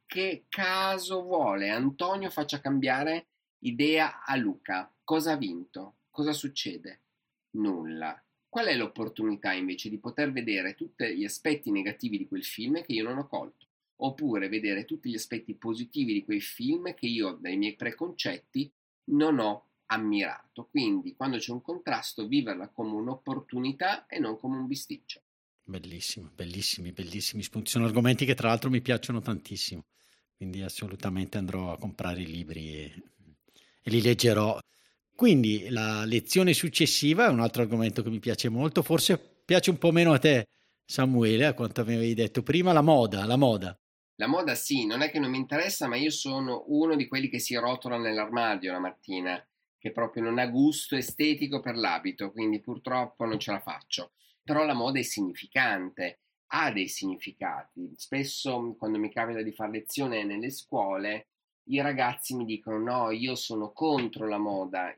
caso 0.48 1.22
vuole 1.22 1.68
Antonio 1.68 2.30
faccia 2.30 2.60
cambiare 2.60 3.26
idea 3.60 4.24
a 4.24 4.36
Luca, 4.36 4.92
cosa 5.04 5.32
ha 5.32 5.36
vinto? 5.36 5.98
Cosa 6.10 6.32
succede? 6.32 7.02
Nulla. 7.52 8.20
Qual 8.48 8.66
è 8.66 8.74
l'opportunità 8.74 9.52
invece 9.52 9.90
di 9.90 9.98
poter 9.98 10.32
vedere 10.32 10.74
tutti 10.74 11.16
gli 11.16 11.24
aspetti 11.24 11.70
negativi 11.70 12.16
di 12.16 12.26
quel 12.26 12.44
film 12.44 12.82
che 12.82 12.92
io 12.92 13.04
non 13.04 13.18
ho 13.18 13.26
colto? 13.26 13.66
Oppure 13.96 14.48
vedere 14.48 14.84
tutti 14.84 15.10
gli 15.10 15.14
aspetti 15.14 15.54
positivi 15.54 16.12
di 16.12 16.24
quei 16.24 16.40
film 16.40 16.94
che 16.94 17.06
io, 17.06 17.32
dai 17.32 17.56
miei 17.56 17.76
preconcetti, 17.76 18.72
non 19.10 19.38
ho 19.38 19.66
ammirato. 19.86 20.68
Quindi, 20.70 21.14
quando 21.14 21.36
c'è 21.38 21.52
un 21.52 21.62
contrasto, 21.62 22.26
viverla 22.26 22.68
come 22.68 22.94
un'opportunità 22.94 24.06
e 24.06 24.18
non 24.18 24.38
come 24.38 24.56
un 24.56 24.66
bisticcio. 24.66 25.22
Bellissimo, 25.62 26.30
bellissimi, 26.34 26.92
bellissimi 26.92 27.42
spunti. 27.42 27.70
Sono 27.70 27.84
argomenti 27.84 28.24
che 28.24 28.34
tra 28.34 28.48
l'altro 28.48 28.70
mi 28.70 28.80
piacciono 28.80 29.20
tantissimo, 29.20 29.84
quindi 30.38 30.62
assolutamente 30.62 31.36
andrò 31.36 31.72
a 31.72 31.76
comprare 31.76 32.22
i 32.22 32.26
libri 32.26 32.74
e, 32.74 33.02
e 33.82 33.90
li 33.90 34.00
leggerò. 34.00 34.58
Quindi 35.14 35.68
la 35.68 36.04
lezione 36.04 36.54
successiva 36.54 37.26
è 37.26 37.28
un 37.28 37.40
altro 37.40 37.62
argomento 37.62 38.02
che 38.02 38.08
mi 38.08 38.20
piace 38.20 38.48
molto, 38.48 38.82
forse 38.82 39.18
piace 39.44 39.68
un 39.70 39.76
po' 39.78 39.90
meno 39.90 40.12
a 40.12 40.18
te 40.18 40.46
Samuele, 40.84 41.44
a 41.44 41.54
quanto 41.54 41.84
mi 41.84 41.94
avevi 41.94 42.14
detto 42.14 42.42
prima, 42.42 42.72
la 42.72 42.82
moda, 42.82 43.26
la 43.26 43.36
moda. 43.36 43.76
La 44.14 44.28
moda 44.28 44.54
sì, 44.54 44.86
non 44.86 45.02
è 45.02 45.10
che 45.10 45.18
non 45.18 45.30
mi 45.30 45.38
interessa, 45.38 45.88
ma 45.88 45.96
io 45.96 46.10
sono 46.10 46.64
uno 46.68 46.96
di 46.96 47.06
quelli 47.06 47.28
che 47.28 47.40
si 47.40 47.54
rotola 47.56 47.98
nell'armadio 47.98 48.72
la 48.72 48.78
mattina, 48.78 49.44
che 49.76 49.92
proprio 49.92 50.22
non 50.22 50.38
ha 50.38 50.46
gusto 50.46 50.96
estetico 50.96 51.60
per 51.60 51.76
l'abito, 51.76 52.30
quindi 52.30 52.60
purtroppo 52.60 53.24
non 53.26 53.38
ce 53.38 53.50
la 53.50 53.60
faccio 53.60 54.12
però 54.48 54.64
la 54.64 54.72
moda 54.72 54.98
è 54.98 55.02
significante, 55.02 56.20
ha 56.48 56.72
dei 56.72 56.88
significati. 56.88 57.92
Spesso 57.96 58.74
quando 58.78 58.98
mi 58.98 59.10
capita 59.10 59.42
di 59.42 59.52
fare 59.52 59.72
lezione 59.72 60.24
nelle 60.24 60.50
scuole, 60.50 61.28
i 61.68 61.80
ragazzi 61.80 62.34
mi 62.34 62.44
dicono 62.44 62.78
no, 62.78 63.10
io 63.10 63.34
sono 63.34 63.72
contro 63.72 64.26
la 64.26 64.38
moda. 64.38 64.94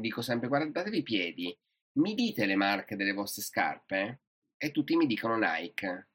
Dico 0.00 0.22
sempre 0.22 0.48
guardatevi 0.48 0.98
i 0.98 1.02
piedi, 1.02 1.56
mi 1.98 2.14
dite 2.14 2.46
le 2.46 2.56
marche 2.56 2.96
delle 2.96 3.12
vostre 3.12 3.42
scarpe? 3.42 4.20
E 4.56 4.70
tutti 4.70 4.96
mi 4.96 5.06
dicono 5.06 5.36
Nike. 5.36 6.08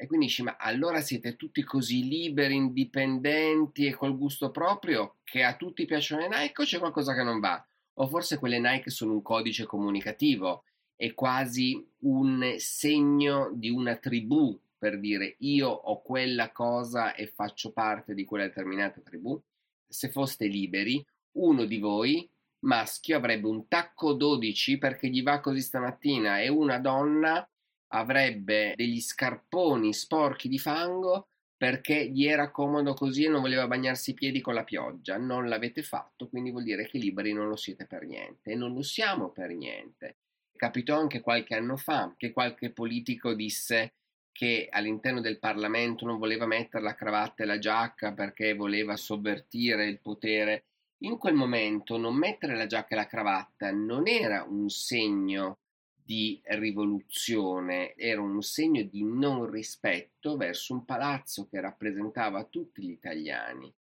E 0.00 0.06
quindi 0.06 0.26
dici, 0.26 0.42
ma 0.42 0.56
allora 0.56 1.00
siete 1.00 1.34
tutti 1.36 1.62
così 1.64 2.06
liberi, 2.06 2.54
indipendenti 2.54 3.86
e 3.86 3.94
col 3.94 4.16
gusto 4.16 4.50
proprio 4.50 5.16
che 5.24 5.42
a 5.42 5.56
tutti 5.56 5.86
piacciono 5.86 6.20
le 6.20 6.28
Nike 6.28 6.62
o 6.62 6.64
c'è 6.64 6.78
qualcosa 6.78 7.14
che 7.14 7.22
non 7.22 7.40
va? 7.40 7.64
O 7.94 8.06
forse 8.06 8.38
quelle 8.38 8.60
Nike 8.60 8.90
sono 8.90 9.12
un 9.12 9.22
codice 9.22 9.66
comunicativo 9.66 10.64
è 10.98 11.14
quasi 11.14 11.88
un 11.98 12.56
segno 12.56 13.52
di 13.54 13.70
una 13.70 13.94
tribù 13.94 14.58
per 14.76 14.98
dire 14.98 15.36
io 15.38 15.68
ho 15.68 16.02
quella 16.02 16.50
cosa 16.50 17.14
e 17.14 17.28
faccio 17.28 17.70
parte 17.70 18.14
di 18.14 18.24
quella 18.24 18.46
determinata 18.46 19.00
tribù. 19.00 19.40
Se 19.86 20.08
foste 20.08 20.48
liberi, 20.48 21.04
uno 21.36 21.66
di 21.66 21.78
voi 21.78 22.28
maschio 22.60 23.16
avrebbe 23.16 23.46
un 23.46 23.68
tacco 23.68 24.12
12 24.12 24.78
perché 24.78 25.08
gli 25.08 25.22
va 25.22 25.38
così 25.38 25.60
stamattina 25.60 26.40
e 26.40 26.48
una 26.48 26.80
donna 26.80 27.48
avrebbe 27.92 28.72
degli 28.74 29.00
scarponi 29.00 29.94
sporchi 29.94 30.48
di 30.48 30.58
fango 30.58 31.28
perché 31.56 32.08
gli 32.10 32.26
era 32.26 32.50
comodo 32.50 32.94
così 32.94 33.24
e 33.24 33.28
non 33.28 33.40
voleva 33.40 33.68
bagnarsi 33.68 34.10
i 34.10 34.14
piedi 34.14 34.40
con 34.40 34.54
la 34.54 34.64
pioggia. 34.64 35.16
Non 35.16 35.48
l'avete 35.48 35.84
fatto, 35.84 36.28
quindi 36.28 36.50
vuol 36.50 36.64
dire 36.64 36.88
che 36.88 36.98
liberi 36.98 37.32
non 37.32 37.46
lo 37.46 37.56
siete 37.56 37.86
per 37.86 38.04
niente 38.04 38.50
e 38.50 38.56
non 38.56 38.74
lo 38.74 38.82
siamo 38.82 39.30
per 39.30 39.54
niente. 39.54 40.16
Capitò 40.58 40.98
anche 40.98 41.20
qualche 41.20 41.54
anno 41.54 41.76
fa 41.76 42.12
che 42.16 42.32
qualche 42.32 42.72
politico 42.72 43.32
disse 43.32 43.92
che 44.32 44.66
all'interno 44.68 45.20
del 45.20 45.38
Parlamento 45.38 46.04
non 46.04 46.18
voleva 46.18 46.46
mettere 46.46 46.82
la 46.82 46.96
cravatta 46.96 47.44
e 47.44 47.46
la 47.46 47.60
giacca 47.60 48.12
perché 48.12 48.54
voleva 48.54 48.96
sovvertire 48.96 49.86
il 49.86 50.00
potere. 50.00 50.64
In 51.04 51.16
quel 51.16 51.34
momento 51.34 51.96
non 51.96 52.16
mettere 52.16 52.56
la 52.56 52.66
giacca 52.66 52.94
e 52.94 52.96
la 52.96 53.06
cravatta 53.06 53.70
non 53.70 54.08
era 54.08 54.42
un 54.42 54.68
segno 54.68 55.58
di 55.94 56.40
rivoluzione, 56.42 57.94
era 57.94 58.20
un 58.20 58.42
segno 58.42 58.82
di 58.82 59.04
non 59.04 59.48
rispetto 59.48 60.36
verso 60.36 60.72
un 60.72 60.84
palazzo 60.84 61.46
che 61.46 61.60
rappresentava 61.60 62.42
tutti 62.42 62.82
gli 62.82 62.90
italiani. 62.90 63.72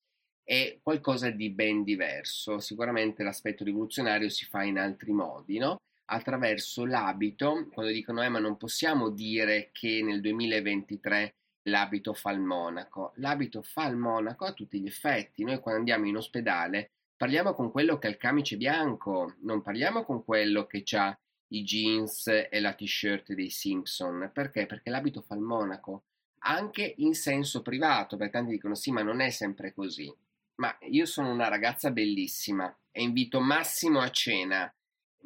È 0.45 0.79
qualcosa 0.83 1.31
di 1.31 1.49
ben 1.49 1.85
diverso. 1.85 2.61
Sicuramente 2.61 3.23
l'aspetto 3.23 3.65
rivoluzionario 3.65 4.29
si 4.29 4.45
fa 4.45 4.63
in 4.63 4.79
altri 4.79 5.13
modi, 5.13 5.57
no? 5.57 5.79
Attraverso 6.07 6.85
l'abito, 6.85 7.69
quando 7.73 7.93
dicono 7.93 8.23
eh 8.23 8.29
ma 8.29 8.39
non 8.39 8.57
possiamo 8.57 9.11
dire 9.11 9.71
che 9.73 10.03
nel 10.03 10.21
2023 10.21 11.35
l'abito 11.63 12.15
fa 12.15 12.31
il 12.31 12.41
monaco, 12.41 13.13
l'abito 13.17 13.63
fa 13.63 13.87
il 13.87 13.97
monaco 13.97 14.45
a 14.45 14.53
tutti 14.53 14.81
gli 14.81 14.87
effetti, 14.87 15.45
noi 15.45 15.59
quando 15.59 15.81
andiamo 15.81 16.07
in 16.07 16.17
ospedale 16.17 16.91
parliamo 17.17 17.55
con 17.55 17.71
quello 17.71 17.99
che 17.99 18.07
ha 18.07 18.11
il 18.11 18.19
camice 18.19 18.57
bianco, 18.57 19.37
non 19.41 19.63
parliamo 19.63 20.05
con 20.05 20.25
quello 20.25 20.67
che 20.67 20.85
ha 20.97 21.19
i 21.49 21.63
jeans 21.63 22.27
e 22.27 22.61
la 22.61 22.75
t-shirt 22.75 23.33
dei 23.33 23.51
Simpson, 23.51 24.31
perché? 24.33 24.67
Perché 24.67 24.91
l'abito 24.91 25.23
fa 25.23 25.35
il 25.35 25.41
monaco, 25.41 26.05
anche 26.41 26.95
in 26.99 27.15
senso 27.15 27.63
privato, 27.63 28.17
perché 28.17 28.33
tanti 28.33 28.53
dicono 28.53 28.75
sì 28.75 28.91
ma 28.93 29.03
non 29.03 29.21
è 29.21 29.31
sempre 29.31 29.73
così, 29.73 30.13
ma 30.57 30.77
io 30.91 31.07
sono 31.07 31.31
una 31.31 31.49
ragazza 31.49 31.91
bellissima 31.91 32.75
e 32.91 33.03
invito 33.03 33.41
Massimo 33.41 34.01
a 34.01 34.11
cena 34.11 34.73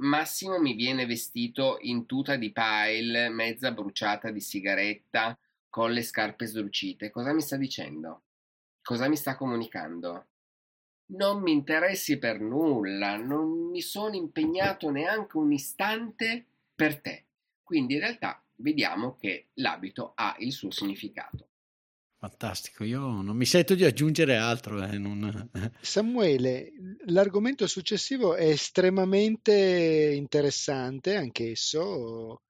Massimo 0.00 0.59
mi 0.59 0.73
viene 0.73 1.04
vestito 1.04 1.76
in 1.80 2.07
tuta 2.07 2.37
di 2.37 2.52
pile, 2.52 3.28
mezza 3.28 3.71
bruciata 3.71 4.30
di 4.30 4.40
sigaretta, 4.40 5.38
con 5.69 5.92
le 5.92 6.02
scarpe 6.02 6.47
sdrucite. 6.47 7.11
Cosa 7.11 7.35
mi 7.35 7.42
sta 7.42 7.57
dicendo? 7.57 8.23
Cosa 8.80 9.09
mi 9.09 9.16
sta 9.16 9.37
comunicando? 9.37 10.26
Non 11.12 11.42
mi 11.42 11.52
interessi 11.52 12.19
per 12.19 12.40
nulla, 12.40 13.16
non 13.16 13.69
mi 13.69 13.83
sono 13.83 14.14
impegnato 14.14 14.90
neanche 14.90 15.37
un 15.37 15.52
istante 15.52 16.47
per 16.75 16.99
te. 17.02 17.25
Quindi 17.62 17.95
in 17.95 18.00
realtà 18.00 18.42
vediamo 18.57 19.16
che 19.16 19.49
l'abito 19.54 20.12
ha 20.14 20.35
il 20.38 20.52
suo 20.52 20.71
significato. 20.71 21.50
Fantastico, 22.21 22.85
io 22.85 23.23
non 23.23 23.35
mi 23.35 23.47
sento 23.47 23.75
di 23.75 23.83
aggiungere 23.83 24.37
altro. 24.37 24.85
Eh, 24.85 24.99
non... 24.99 25.49
Samuele, 25.81 26.71
l'argomento 27.07 27.67
successivo 27.67 28.35
è 28.35 28.45
estremamente 28.45 30.12
interessante 30.15 31.17
anch'esso, 31.17 32.43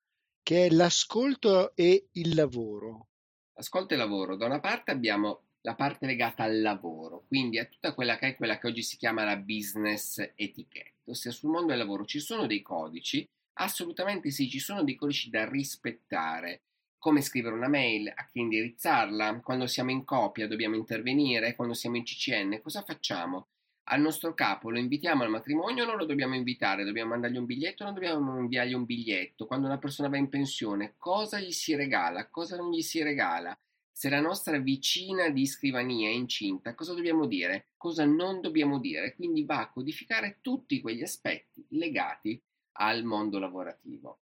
che 0.43 0.67
è 0.67 0.71
l'ascolto 0.71 1.77
e 1.77 2.09
il 2.15 2.35
lavoro. 2.35 3.11
Ascolto 3.59 3.95
e 3.95 3.97
lavoro. 3.97 4.35
Da 4.35 4.47
una 4.47 4.59
parte 4.59 4.91
abbiamo 4.91 5.45
la 5.61 5.77
parte 5.77 6.05
legata 6.05 6.43
al 6.43 6.61
lavoro, 6.61 7.27
quindi 7.29 7.61
a 7.61 7.67
tutta 7.67 7.95
quella 7.95 8.17
che 8.19 8.29
è 8.29 8.35
quella 8.35 8.59
che 8.59 8.67
oggi 8.67 8.83
si 8.83 8.97
chiama 8.97 9.23
la 9.23 9.37
business 9.37 10.19
etiquette, 10.35 10.95
ossia 11.05 11.31
sul 11.31 11.51
mondo 11.51 11.69
del 11.69 11.79
lavoro, 11.79 12.05
ci 12.07 12.19
sono 12.19 12.47
dei 12.47 12.63
codici? 12.63 13.25
Assolutamente 13.61 14.33
sì, 14.33 14.49
ci 14.49 14.59
sono 14.59 14.83
dei 14.83 14.97
codici 14.97 15.31
da 15.31 15.49
rispettare. 15.49 16.63
Come 17.01 17.23
scrivere 17.23 17.55
una 17.55 17.67
mail, 17.67 18.13
a 18.15 18.27
chi 18.27 18.41
indirizzarla, 18.41 19.41
quando 19.41 19.67
siamo 19.67 19.91
in 19.91 20.05
copia 20.05 20.47
dobbiamo 20.47 20.77
intervenire, 20.77 21.57
quando 21.57 21.73
siamo 21.73 21.97
in 21.97 22.03
CCN, 22.03 22.61
cosa 22.61 22.83
facciamo? 22.83 23.47
Al 23.85 24.03
nostro 24.03 24.35
capo 24.35 24.69
lo 24.69 24.79
invitiamo 24.79 25.23
al 25.23 25.31
matrimonio 25.31 25.85
o 25.85 25.87
non 25.87 25.97
lo 25.97 26.05
dobbiamo 26.05 26.35
invitare? 26.35 26.85
Dobbiamo 26.85 27.13
mandargli 27.13 27.39
un 27.39 27.47
biglietto 27.47 27.85
o 27.85 27.87
non 27.87 27.95
dobbiamo 27.95 28.39
inviargli 28.39 28.75
un 28.75 28.85
biglietto? 28.85 29.47
Quando 29.47 29.67
una 29.67 29.79
persona 29.79 30.11
va 30.11 30.19
in 30.19 30.29
pensione, 30.29 30.93
cosa 30.99 31.41
gli 31.41 31.53
si 31.53 31.75
regala? 31.75 32.29
Cosa 32.29 32.57
non 32.57 32.71
gli 32.71 32.83
si 32.83 33.03
regala? 33.03 33.59
Se 33.91 34.11
la 34.11 34.21
nostra 34.21 34.59
vicina 34.59 35.31
di 35.31 35.47
scrivania 35.47 36.11
è 36.11 36.13
incinta, 36.13 36.75
cosa 36.75 36.93
dobbiamo 36.93 37.25
dire? 37.25 37.69
Cosa 37.79 38.05
non 38.05 38.43
dobbiamo 38.43 38.79
dire? 38.79 39.15
Quindi 39.15 39.47
va 39.47 39.61
a 39.61 39.71
codificare 39.71 40.37
tutti 40.43 40.83
quegli 40.83 41.03
aspetti 41.03 41.65
legati 41.71 42.39
al 42.73 43.05
mondo 43.05 43.39
lavorativo. 43.39 44.19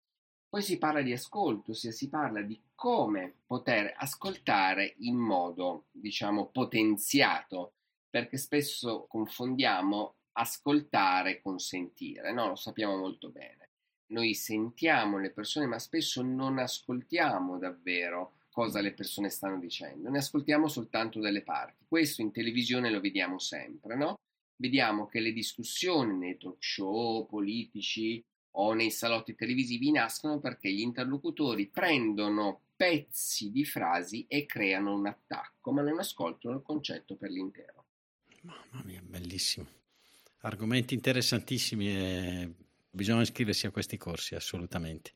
Poi 0.57 0.65
si 0.65 0.79
parla 0.79 1.03
di 1.03 1.13
ascolto, 1.13 1.73
ossia 1.73 1.93
si 1.93 2.09
parla 2.09 2.41
di 2.41 2.59
come 2.75 3.41
poter 3.45 3.93
ascoltare 3.95 4.95
in 5.01 5.15
modo, 5.15 5.85
diciamo, 5.91 6.47
potenziato, 6.47 7.75
perché 8.09 8.39
spesso 8.39 9.05
confondiamo 9.07 10.15
ascoltare 10.33 11.43
con 11.43 11.59
sentire, 11.59 12.33
no? 12.33 12.49
Lo 12.49 12.57
sappiamo 12.57 12.97
molto 12.97 13.29
bene. 13.29 13.69
Noi 14.13 14.33
sentiamo 14.33 15.19
le 15.19 15.31
persone, 15.31 15.67
ma 15.67 15.79
spesso 15.79 16.23
non 16.23 16.57
ascoltiamo 16.57 17.59
davvero 17.59 18.37
cosa 18.49 18.81
le 18.81 18.95
persone 18.95 19.29
stanno 19.29 19.59
dicendo, 19.59 20.09
ne 20.09 20.21
ascoltiamo 20.21 20.69
soltanto 20.69 21.21
delle 21.21 21.43
parti. 21.43 21.85
Questo 21.87 22.23
in 22.23 22.33
televisione 22.33 22.89
lo 22.89 23.01
vediamo 23.01 23.39
sempre, 23.39 23.95
no? 23.95 24.15
Vediamo 24.59 25.05
che 25.05 25.21
le 25.21 25.33
discussioni 25.33 26.17
nei 26.17 26.39
talk 26.39 26.65
show 26.65 27.27
politici 27.27 28.25
o 28.59 28.73
nei 28.73 28.91
salotti 28.91 29.35
televisivi 29.35 29.91
nascono 29.91 30.39
perché 30.39 30.71
gli 30.71 30.81
interlocutori 30.81 31.69
prendono 31.69 32.61
pezzi 32.77 33.51
di 33.51 33.65
frasi 33.65 34.27
e 34.29 34.47
creano 34.47 34.95
un 34.95 35.07
attacco, 35.07 35.73
ma 35.73 35.83
non 35.83 35.99
ascoltano 35.99 36.57
il 36.57 36.63
concetto 36.63 37.17
per 37.17 37.31
l'intero. 37.31 37.85
Mamma 38.43 38.83
mia, 38.85 39.01
bellissimo. 39.03 39.67
Argomenti 40.41 40.95
interessantissimi 40.95 41.89
e 41.89 42.55
bisogna 42.91 43.23
iscriversi 43.23 43.67
a 43.67 43.71
questi 43.71 43.97
corsi, 43.97 44.35
assolutamente 44.35 45.13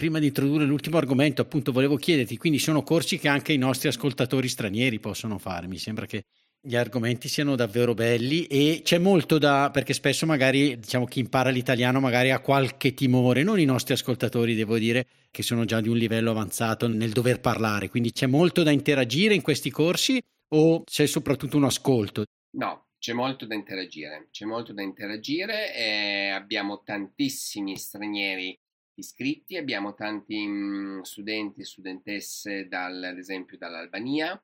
prima 0.00 0.18
di 0.18 0.28
introdurre 0.28 0.64
l'ultimo 0.64 0.96
argomento, 0.96 1.42
appunto, 1.42 1.72
volevo 1.72 1.96
chiederti, 1.96 2.38
quindi 2.38 2.58
sono 2.58 2.82
corsi 2.82 3.18
che 3.18 3.28
anche 3.28 3.52
i 3.52 3.58
nostri 3.58 3.88
ascoltatori 3.88 4.48
stranieri 4.48 4.98
possono 4.98 5.36
fare. 5.36 5.66
Mi 5.66 5.76
sembra 5.76 6.06
che 6.06 6.24
gli 6.62 6.76
argomenti 6.76 7.26
siano 7.26 7.56
davvero 7.56 7.94
belli 7.94 8.44
e 8.44 8.82
c'è 8.84 8.98
molto 8.98 9.38
da 9.38 9.70
perché 9.72 9.94
spesso 9.94 10.26
magari 10.26 10.78
diciamo 10.78 11.06
chi 11.06 11.20
impara 11.20 11.48
l'italiano 11.48 12.00
magari 12.00 12.30
ha 12.30 12.40
qualche 12.40 12.92
timore, 12.92 13.42
non 13.42 13.58
i 13.58 13.64
nostri 13.64 13.94
ascoltatori 13.94 14.54
devo 14.54 14.76
dire 14.76 15.06
che 15.30 15.42
sono 15.42 15.64
già 15.64 15.80
di 15.80 15.88
un 15.88 15.96
livello 15.96 16.30
avanzato 16.30 16.86
nel 16.86 17.12
dover 17.12 17.40
parlare, 17.40 17.88
quindi 17.88 18.12
c'è 18.12 18.26
molto 18.26 18.62
da 18.62 18.70
interagire 18.70 19.34
in 19.34 19.42
questi 19.42 19.70
corsi 19.70 20.20
o 20.52 20.84
c'è 20.84 21.06
soprattutto 21.06 21.56
un 21.56 21.64
ascolto? 21.64 22.24
No, 22.56 22.88
c'è 22.98 23.14
molto 23.14 23.46
da 23.46 23.54
interagire, 23.54 24.28
c'è 24.30 24.44
molto 24.44 24.74
da 24.74 24.82
interagire 24.82 25.74
e 25.74 26.28
abbiamo 26.28 26.82
tantissimi 26.82 27.76
stranieri 27.76 28.54
iscritti, 28.94 29.56
abbiamo 29.56 29.94
tanti 29.94 30.46
mm, 30.46 31.00
studenti 31.00 31.62
e 31.62 31.64
studentesse 31.64 32.66
dal, 32.68 33.02
ad 33.02 33.16
esempio 33.16 33.56
dall'Albania, 33.56 34.38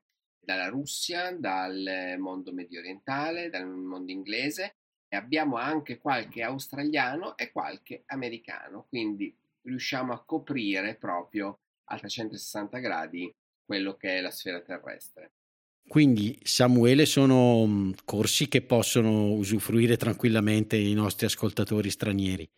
dalla 0.47 0.69
Russia, 0.69 1.35
dal 1.37 2.15
mondo 2.19 2.53
medio 2.53 2.79
orientale, 2.79 3.49
dal 3.49 3.67
mondo 3.67 4.13
inglese 4.13 4.77
e 5.09 5.17
abbiamo 5.17 5.57
anche 5.57 5.97
qualche 5.97 6.41
australiano 6.41 7.35
e 7.37 7.51
qualche 7.51 8.03
americano, 8.05 8.85
quindi 8.87 9.35
riusciamo 9.63 10.13
a 10.13 10.23
coprire 10.23 10.95
proprio 10.95 11.59
a 11.89 11.97
360 11.97 12.77
gradi 12.77 13.29
quello 13.65 13.97
che 13.97 14.19
è 14.19 14.21
la 14.21 14.31
sfera 14.31 14.61
terrestre. 14.61 15.33
Quindi 15.85 16.39
Samuele 16.43 17.05
sono 17.05 17.65
mm, 17.65 17.91
corsi 18.05 18.47
che 18.47 18.61
possono 18.61 19.33
usufruire 19.33 19.97
tranquillamente 19.97 20.77
i 20.77 20.93
nostri 20.93 21.25
ascoltatori 21.25 21.89
stranieri. 21.89 22.49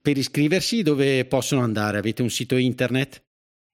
Per 0.00 0.16
iscriversi 0.16 0.82
dove 0.82 1.24
possono 1.26 1.62
andare? 1.62 1.98
Avete 1.98 2.22
un 2.22 2.30
sito 2.30 2.56
internet? 2.56 3.22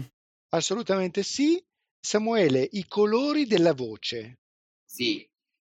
Assolutamente 0.50 1.24
sì. 1.24 1.60
Samuele, 1.98 2.68
i 2.70 2.86
colori 2.86 3.46
della 3.46 3.74
voce. 3.74 4.38
Sì, 4.84 5.28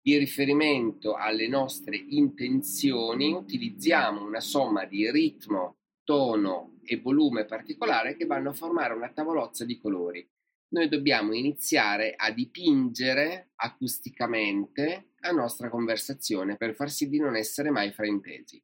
in 0.08 0.18
riferimento 0.18 1.14
alle 1.14 1.46
nostre 1.46 1.96
intenzioni 1.96 3.32
utilizziamo 3.32 4.24
una 4.24 4.40
somma 4.40 4.84
di 4.84 5.08
ritmo, 5.12 5.76
tono 6.02 6.80
e 6.82 6.98
volume 6.98 7.44
particolare 7.44 8.16
che 8.16 8.26
vanno 8.26 8.50
a 8.50 8.54
formare 8.54 8.94
una 8.94 9.12
tavolozza 9.12 9.64
di 9.64 9.78
colori. 9.78 10.28
Noi 10.72 10.88
dobbiamo 10.88 11.34
iniziare 11.34 12.14
a 12.16 12.30
dipingere 12.30 13.50
acusticamente 13.56 15.10
la 15.20 15.30
nostra 15.30 15.68
conversazione 15.68 16.56
per 16.56 16.74
far 16.74 16.90
sì 16.90 17.08
di 17.08 17.18
non 17.18 17.36
essere 17.36 17.70
mai 17.70 17.92
fraintesi. 17.92 18.62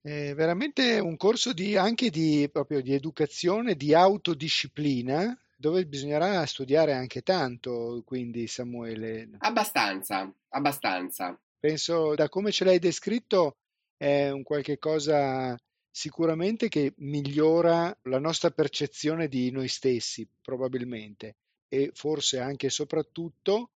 È 0.00 0.34
veramente 0.34 0.98
un 0.98 1.16
corso 1.16 1.52
di, 1.52 1.76
anche 1.76 2.10
di, 2.10 2.48
proprio 2.50 2.80
di 2.80 2.94
educazione, 2.94 3.76
di 3.76 3.94
autodisciplina, 3.94 5.38
dove 5.54 5.86
bisognerà 5.86 6.44
studiare 6.46 6.94
anche 6.94 7.20
tanto, 7.20 8.02
quindi 8.04 8.46
Samuele. 8.46 9.28
Abbastanza, 9.38 10.32
abbastanza. 10.48 11.38
Penso 11.60 12.14
da 12.14 12.28
come 12.28 12.50
ce 12.50 12.64
l'hai 12.64 12.78
descritto 12.78 13.58
è 13.96 14.30
un 14.30 14.42
qualche 14.42 14.78
cosa 14.78 15.56
sicuramente 15.88 16.68
che 16.68 16.94
migliora 16.96 17.96
la 18.04 18.18
nostra 18.18 18.50
percezione 18.50 19.28
di 19.28 19.50
noi 19.50 19.68
stessi, 19.68 20.26
probabilmente, 20.40 21.36
e 21.72 21.90
forse 21.94 22.38
anche 22.38 22.66
e 22.66 22.70
soprattutto 22.70 23.70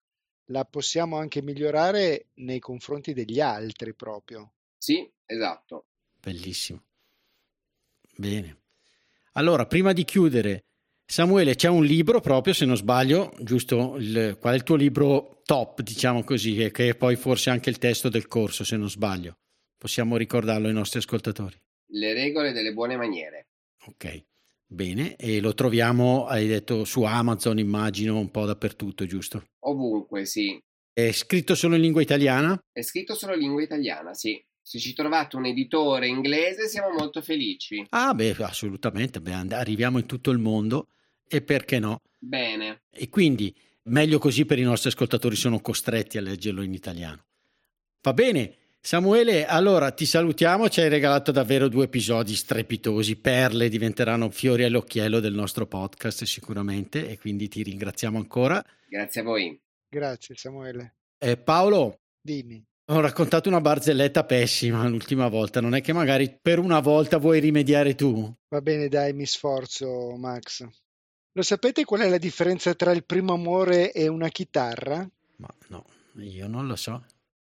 la 0.45 0.65
possiamo 0.65 1.17
anche 1.17 1.43
migliorare 1.43 2.29
nei 2.37 2.57
confronti 2.57 3.13
degli 3.13 3.39
altri 3.39 3.93
proprio. 3.93 4.53
Sì, 4.79 5.07
esatto. 5.27 5.85
Bellissimo. 6.19 6.81
Bene. 8.17 8.61
Allora, 9.33 9.67
prima 9.67 9.93
di 9.93 10.05
chiudere, 10.05 10.65
Samuele, 11.05 11.53
c'è 11.53 11.69
un 11.69 11.85
libro 11.85 12.19
proprio, 12.19 12.55
se 12.55 12.65
non 12.65 12.77
sbaglio, 12.77 13.31
giusto? 13.39 13.95
Il, 13.97 14.37
qual 14.39 14.53
è 14.53 14.57
il 14.57 14.63
tuo 14.63 14.75
libro 14.75 15.41
top, 15.45 15.81
diciamo 15.81 16.23
così, 16.23 16.71
che 16.71 16.89
è 16.89 16.95
poi 16.95 17.15
forse 17.15 17.51
anche 17.51 17.69
il 17.69 17.77
testo 17.77 18.09
del 18.09 18.27
corso, 18.27 18.63
se 18.63 18.75
non 18.75 18.89
sbaglio. 18.89 19.37
Possiamo 19.77 20.17
ricordarlo 20.17 20.65
ai 20.67 20.73
nostri 20.73 20.97
ascoltatori. 20.97 21.61
Le 21.91 22.13
regole 22.13 22.53
delle 22.53 22.73
buone 22.73 22.97
maniere. 22.97 23.49
Ok, 23.85 24.23
bene. 24.73 25.15
E 25.15 25.39
lo 25.39 25.53
troviamo, 25.53 26.25
hai 26.25 26.47
detto, 26.47 26.83
su 26.83 27.03
Amazon, 27.03 27.59
immagino, 27.59 28.17
un 28.17 28.29
po' 28.31 28.45
dappertutto, 28.45 29.05
giusto? 29.05 29.43
Ovunque, 29.65 30.25
sì. 30.25 30.59
È 30.91 31.11
scritto 31.11 31.55
solo 31.55 31.75
in 31.75 31.81
lingua 31.81 32.01
italiana? 32.01 32.59
È 32.71 32.81
scritto 32.81 33.15
solo 33.15 33.33
in 33.33 33.39
lingua 33.39 33.63
italiana, 33.63 34.13
sì. 34.13 34.43
Se 34.61 34.79
ci 34.79 34.93
trovate 34.93 35.35
un 35.35 35.45
editore 35.45 36.07
inglese 36.07 36.67
siamo 36.67 36.89
molto 36.89 37.21
felici. 37.21 37.85
Ah, 37.89 38.13
beh, 38.13 38.35
assolutamente. 38.39 39.19
Beh, 39.19 39.33
arriviamo 39.55 39.97
in 39.97 40.05
tutto 40.05 40.31
il 40.31 40.37
mondo 40.37 40.87
e 41.27 41.41
perché 41.41 41.79
no? 41.79 41.99
Bene. 42.17 42.83
E 42.89 43.09
quindi 43.09 43.53
meglio 43.83 44.19
così 44.19 44.45
per 44.45 44.59
i 44.59 44.63
nostri 44.63 44.89
ascoltatori 44.89 45.35
sono 45.35 45.59
costretti 45.59 46.17
a 46.17 46.21
leggerlo 46.21 46.61
in 46.61 46.73
italiano. 46.73 47.25
Va 48.01 48.13
bene. 48.13 48.55
Samuele, 48.85 49.45
allora 49.45 49.91
ti 49.91 50.05
salutiamo, 50.05 50.67
ci 50.67 50.81
hai 50.81 50.89
regalato 50.89 51.31
davvero 51.31 51.69
due 51.69 51.85
episodi 51.85 52.35
strepitosi, 52.35 53.15
perle 53.15 53.69
diventeranno 53.69 54.29
fiori 54.29 54.65
all'occhiello 54.65 55.21
del 55.21 55.33
nostro 55.33 55.65
podcast 55.65 56.25
sicuramente 56.25 57.07
e 57.07 57.17
quindi 57.17 57.47
ti 57.47 57.63
ringraziamo 57.63 58.17
ancora. 58.17 58.61
Grazie 58.89 59.21
a 59.21 59.23
voi. 59.23 59.57
Grazie 59.87 60.35
Samuele. 60.35 60.95
Eh, 61.17 61.37
Paolo, 61.37 62.01
dimmi. 62.19 62.61
Ho 62.87 62.99
raccontato 62.99 63.47
una 63.47 63.61
barzelletta 63.61 64.25
pessima 64.25 64.85
l'ultima 64.85 65.29
volta, 65.29 65.61
non 65.61 65.75
è 65.75 65.81
che 65.81 65.93
magari 65.93 66.37
per 66.41 66.59
una 66.59 66.81
volta 66.81 67.19
vuoi 67.19 67.39
rimediare 67.39 67.95
tu? 67.95 68.35
Va 68.49 68.59
bene, 68.59 68.89
dai, 68.89 69.13
mi 69.13 69.25
sforzo, 69.25 70.17
Max. 70.17 70.67
Lo 71.31 71.41
sapete 71.41 71.85
qual 71.85 72.01
è 72.01 72.09
la 72.09 72.17
differenza 72.17 72.73
tra 72.73 72.91
il 72.91 73.05
primo 73.05 73.31
amore 73.31 73.93
e 73.93 74.09
una 74.09 74.27
chitarra? 74.27 75.09
Ma 75.37 75.49
no, 75.69 75.85
io 76.15 76.47
non 76.49 76.67
lo 76.67 76.75
so 76.75 77.01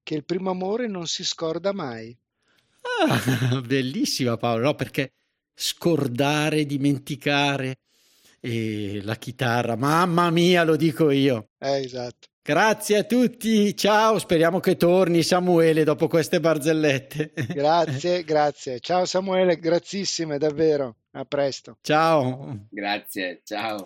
che 0.09 0.15
il 0.15 0.25
primo 0.25 0.49
amore 0.49 0.87
non 0.87 1.05
si 1.05 1.23
scorda 1.23 1.71
mai. 1.71 2.17
Ah, 2.99 3.61
bellissima 3.61 4.37
Paolo, 4.37 4.63
no? 4.63 4.73
perché 4.73 5.11
scordare, 5.53 6.65
dimenticare 6.65 7.77
e 8.39 9.01
la 9.03 9.13
chitarra. 9.17 9.75
Mamma 9.75 10.31
mia, 10.31 10.63
lo 10.63 10.75
dico 10.77 11.11
io. 11.11 11.49
Eh, 11.59 11.83
esatto. 11.83 12.27
Grazie 12.41 12.97
a 12.97 13.03
tutti, 13.03 13.77
ciao, 13.77 14.17
speriamo 14.17 14.59
che 14.59 14.77
torni 14.77 15.21
Samuele 15.21 15.83
dopo 15.83 16.07
queste 16.07 16.39
barzellette. 16.39 17.31
Grazie, 17.53 18.23
grazie. 18.23 18.79
Ciao 18.79 19.05
Samuele, 19.05 19.59
grazissime 19.59 20.39
davvero. 20.39 20.95
A 21.11 21.25
presto. 21.25 21.77
Ciao. 21.81 22.65
Grazie, 22.71 23.41
ciao. 23.43 23.85